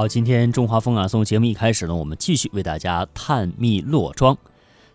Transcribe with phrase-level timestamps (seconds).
[0.00, 4.34] 好，今天中华风雅颂节目一开始呢，我们继续为大家探秘洛庄。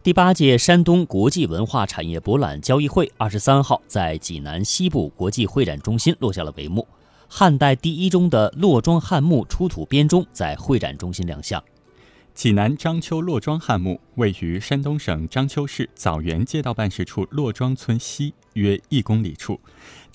[0.02, 6.88] 第八届山东国际文化产业博览交易会二十三号在济南西部国际会展中心落下了帷幕。
[7.28, 11.64] 汉代第一中的洛庄汉墓出土编钟在会展中心亮相。
[12.34, 19.60] 济南章丘洛庄汉墓位于山东省章丘市枣园街道办事处洛庄村西约一公里处。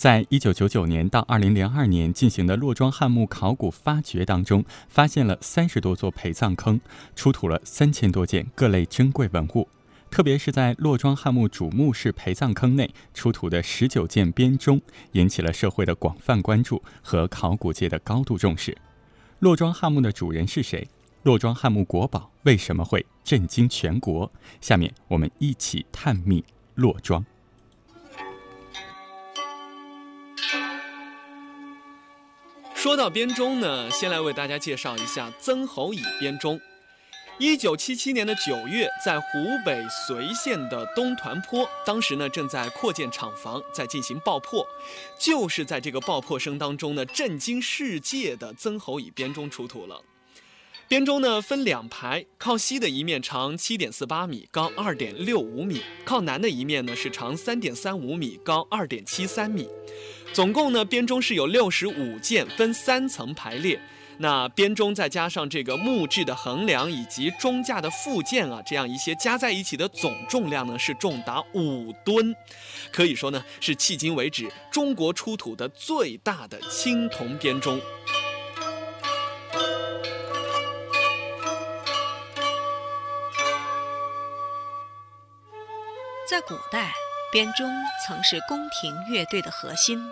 [0.00, 6.80] 在一九九九年到二零零二年进行的洛庄汉墓考古发掘当中，发现了三十多座陪葬坑，
[7.14, 9.68] 出土了三千多件各类珍贵文物。
[10.10, 14.80] 特别是在洛庄汉墓主墓室陪葬坑内出土的十九件编钟，
[15.12, 18.74] 引起了社会的广泛关注和考古界的高度重视。
[19.40, 20.88] 洛庄汉墓的主人是谁？
[21.24, 24.32] 洛庄汉墓国宝为什么会震惊全国？
[24.62, 26.42] 下面我们一起探秘
[26.74, 27.22] 洛庄。
[32.82, 36.58] 说到编钟呢，先来为大家介绍一下曾侯乙编钟。
[37.38, 39.26] 一九七七年的九月，在湖
[39.66, 44.66] 北随县的东团坡，当时呢正在扩建厂房，在进行爆破。
[45.18, 50.02] 就是在这个爆破声当中呢，震惊世界的曾侯乙编钟出土了。
[50.88, 59.68] 编钟呢分两排，靠西的一面长七点四八米，高二点六五米；靠南的一面呢是长三点三五米，高二点七三米。
[60.32, 63.80] 总共呢编钟是有六十五件，分三层排列。
[64.22, 72.34] 那编钟再加上这个木质的横梁以及钟架的附件啊，这样一些加在一起的总重量呢是重达五吨，
[72.92, 77.80] 可以说呢是迄今为止中国出土的最大的青铜编钟。
[86.28, 86.92] 在古代，
[87.32, 87.70] 编钟
[88.06, 90.02] 曾是宫廷乐队的核心，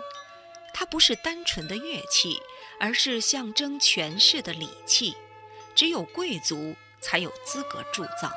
[0.73, 2.39] 它不是单纯的乐器。
[2.81, 5.13] 而是象征权势的礼器，
[5.75, 8.31] 只有贵族才有资格铸造。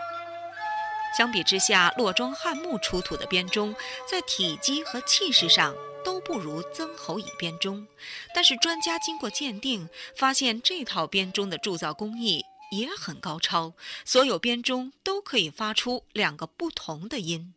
[1.16, 3.72] 相比之下，洛庄汉墓出土的编钟
[4.04, 5.72] 在体积和气势上
[6.04, 7.86] 都不如曾侯乙编钟，
[8.34, 13.74] 但是专家经过鉴定，发现这套编钟的铸造工艺也很高超，
[14.04, 17.54] 所有编钟都可以发出两个不同的音。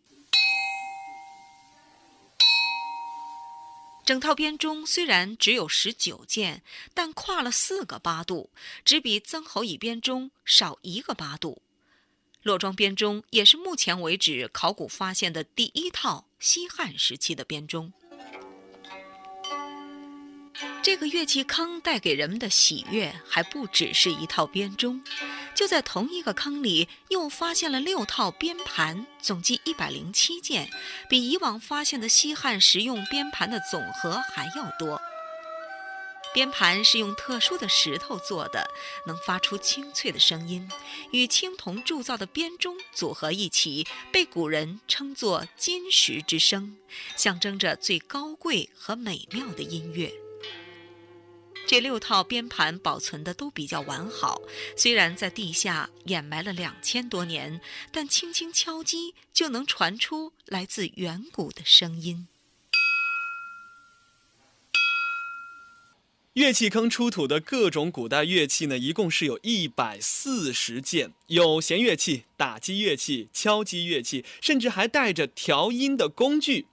[4.05, 6.61] 整套编钟虽然只有十九件，
[6.93, 8.51] 但跨了四个八度，
[8.85, 11.63] 只比曾侯乙编钟少一个八度。
[12.43, 17.91] 洛庄编钟也是目前为止考古发现的第一套西汉时期的编钟。
[20.83, 25.03] 这个乐器坑带给人们的喜悦还不只是一套编钟。
[25.55, 30.69] 就在同一个坑里，又发现了六套编盘，总计一百零七件，
[31.09, 35.01] 比以往发现的西汉实用编盘的总和还要多。
[36.33, 38.69] 编盘是用特殊的石头做的，
[39.07, 40.69] 能发出清脆的声音，
[41.11, 46.75] 与青铜铸造的编钟组合一起，被古人称作“金石之声”，
[47.15, 50.24] 象征着最高贵和美妙的音乐。
[51.67, 54.39] 这六套编盘保存的都比较完好，
[54.77, 57.59] 虽然在地下掩埋了两千多年，
[57.91, 62.27] 但轻轻敲击就能传出来自远古的声音。
[66.33, 76.67] 乐器坑出土的各种古代乐器呢，一共是有一百四十件，有弦乐器、打击乐器、敲击乐器，甚至还带着调音的工具。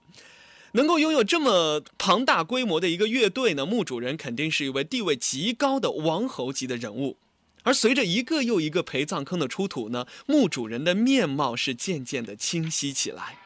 [0.73, 7.17] 能够拥有这么庞大规模的一个乐队呢，墓主人肯定是一位地位极高的王侯级的人物。
[7.63, 13.37] 而随着一个又一个陪葬坑的出土呢，墓主人的面貌是渐渐的清晰起来。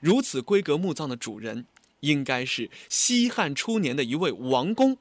[0.00, 1.66] 如此规格墓葬的主人，
[2.00, 4.96] 应该是西汉初年的一位王公，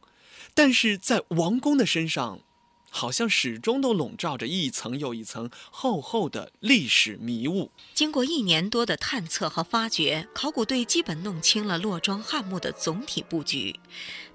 [0.53, 2.41] 但是在王公的身上。
[2.89, 7.71] 好像始终都笼罩着一层又一层厚厚的历史迷雾。
[7.93, 13.79] 经过一年多的探测和发掘，考古队基本弄清了洛庄汉墓的总体布局。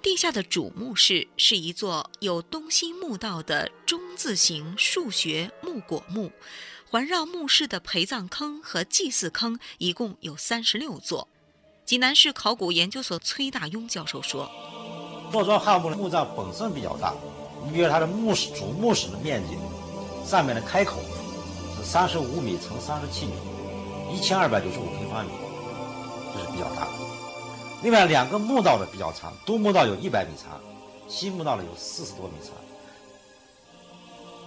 [0.02, 6.30] 地下的主墓室是一座有东西墓道的中字形数学木椁墓，
[6.90, 11.28] 环绕墓室的陪葬坑和祭祀坑一共有三十六座。
[11.86, 14.50] 济南市考古研究所崔大庸教授说
[15.32, 17.14] ：“洛庄汉墓的墓葬本身比较大。”
[17.64, 19.56] 你比如它的墓室主墓室的面积，
[20.28, 21.00] 上面的开口
[21.76, 23.32] 是三十五米乘三十七米，
[24.12, 25.32] 一千二百九十五平方米，
[26.34, 26.92] 这是比较大的。
[27.82, 30.60] 另外两个墓道的比较长，东墓道有一百米长，
[31.08, 32.52] 西墓道呢有四十多米长，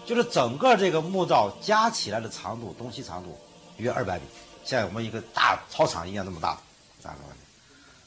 [0.06, 3.38] 就是整个这个墓道加起来的长度，东西长度
[3.78, 4.26] 约二百米，
[4.64, 6.56] 像我们一个大操场一样那么大，
[7.04, 7.12] 的。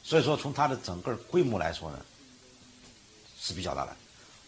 [0.02, 1.98] 所以说从它的整个规模来说呢，
[3.40, 3.96] 是比较大的。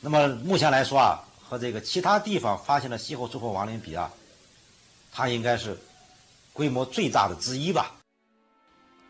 [0.04, 4.10] 那么目前来说啊，和这个其他地方发现的西后诸侯王陵比啊，
[5.12, 5.78] 它应该是
[6.52, 7.94] 规模最大的之一吧。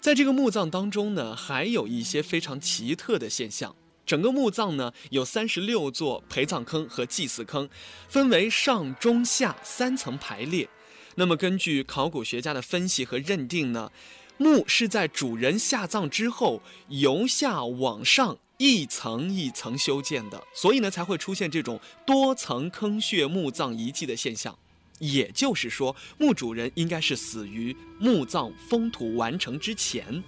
[0.03, 3.75] 在这个墓葬当中呢，还有一些非常奇特的现象。
[4.05, 7.67] 整个墓葬呢有三十六座陪葬坑和祭祀坑，
[8.09, 10.69] 分为上中下三层排列。
[11.15, 13.91] 那么根据考古学家的分析和认定呢，
[14.37, 24.57] 墓是在主人下葬之后由下往上一层一层修建的，所以呢才会出现这种多层坑穴墓葬遗迹的现象。
[25.01, 30.23] 也就是说，墓主人应该是死于墓葬封土完成之前。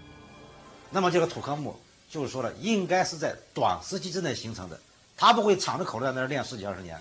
[0.91, 1.79] 那么这个土坑墓。
[2.11, 4.81] 就是说了，应该是在短时期之内形成的，
[5.17, 6.97] 他不会敞着口在那儿练十几二十年，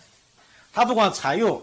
[0.71, 1.61] 他不管采用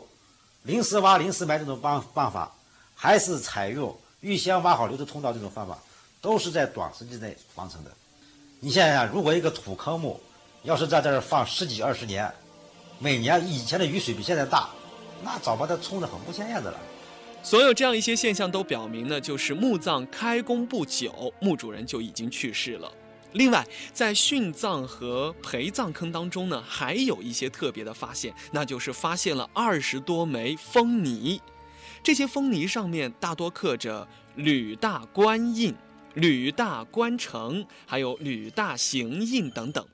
[0.62, 2.54] 临时挖、临时埋这种办办法，
[2.94, 5.76] 还是采用预先挖好留出通道这种方法，
[6.20, 7.90] 都是在短时间内完成的。
[8.62, 10.20] 你想想，如果一个土坑墓
[10.64, 12.30] 要是在这儿放十几二十年，
[12.98, 14.68] 每年以前的雨水比现在大，
[15.24, 16.78] 那早把它冲得很不鲜艳的了。
[17.42, 22.92] 所有这样一些现象都表明呢，就是墓葬开工不久，墓主人就已经去世了。
[23.32, 31.40] 另外，在殉葬和陪葬坑当中呢，还有一些特别的发现，那就是发现了二十多枚封泥。
[32.02, 34.06] 这些封泥上面大多刻着
[34.36, 35.74] “吕大官印
[36.14, 39.86] ”“吕大官城”还有“吕大行印”等等。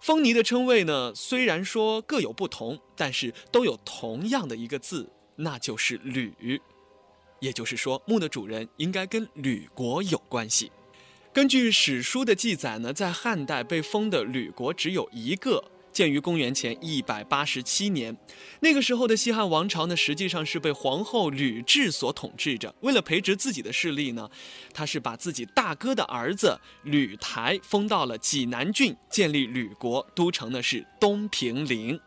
[0.00, 6.60] 封泥的称谓呢，虽然说各有不同，但是都有同样的一个字，那就是“吕”。
[7.40, 10.70] 也就是说，墓的主人应该跟吕国有关系。
[11.32, 18.16] 根据史书的记载呢，在汉代被封的吕国只有一个，建于公元前一百八十七年。
[18.60, 22.74] 那个时候的西汉王朝呢，实际上是被皇后吕雉所统治着。
[22.80, 24.28] 为了培植自己的势力呢，
[24.72, 32.00] 他是把自己大哥的儿子吕台封到了济南郡，建立吕国，都城呢是东平陵。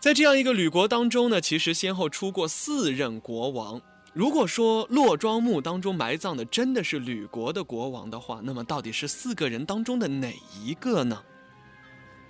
[0.00, 3.80] 在这样一个吕国当中呢，其实先后出过四任国王。
[4.14, 11.22] 如果说骆庄墓当中埋葬的真的是吕国的国王的话，那么到底是四个人当中的哪一个呢？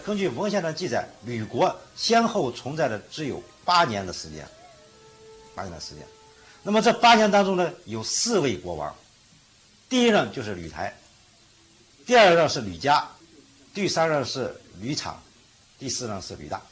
[0.04, 4.46] 根据文献的记载，吕国先后存在的只有八年的时间，
[5.54, 6.06] 八年的时间。
[6.62, 8.94] 那么这八年当中呢，有四位国王，
[9.88, 10.94] 第一任就是吕台，
[12.06, 13.08] 第二任是吕嘉，
[13.74, 15.22] 第三任是吕敞，
[15.78, 16.62] 第四任是吕大。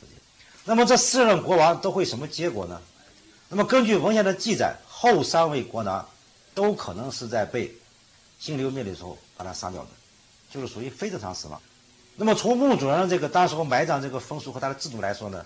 [0.65, 2.81] 那么这四任国王都会什么结果呢？
[3.49, 4.75] 那么根据文献的记载。
[4.99, 6.09] 后三位国王
[6.55, 7.71] 都可能是在被
[8.39, 9.91] 新流灭的时候把他杀掉的，
[10.51, 11.61] 就是属于非正常死亡。
[12.19, 15.45] 那么从墓主人这个当时候埋葬这个风俗和他的制度来说呢，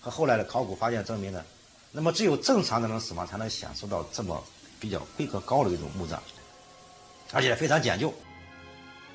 [0.00, 1.44] 和后来的考古发现证明呢，
[1.92, 4.42] 那么只有正常的人死亡才能享受到这么
[4.80, 6.18] 比较规格高的一种墓葬，
[7.32, 8.12] 而且非常讲究。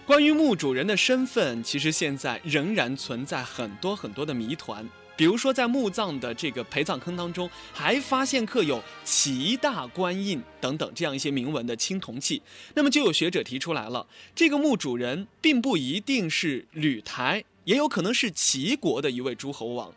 [0.05, 4.87] 关于墓主人的身份，其实现在仍然存在很多很多的谜团。
[5.15, 12.41] 比如说，在墓葬的这个陪葬坑当中，还发现刻有“齐大官印”等等这样一些铭文的青铜器。
[12.73, 19.93] 那么，就有学者提出来了，这个墓主人并不一定是吕台，也有可能是齐国的一位诸侯王。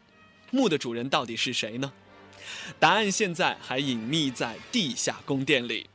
[0.50, 1.93] 墓的主人到底是谁呢？
[2.78, 5.87] 答案现在还隐秘在地下宫殿里。